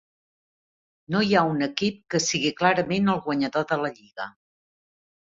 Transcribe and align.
No 1.15 1.19
hi 1.25 1.35
ha 1.35 1.43
un 1.49 1.65
equip 1.65 1.99
que 2.13 2.21
sigui 2.27 2.51
clarament 2.61 3.11
el 3.13 3.21
guanyador 3.27 3.67
de 3.73 3.77
la 3.83 3.93
lliga. 3.99 4.27